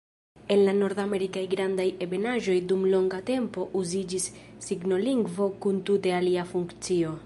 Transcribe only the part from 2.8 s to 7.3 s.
longa tempo uziĝis signolingvo kun tute alia funkcio.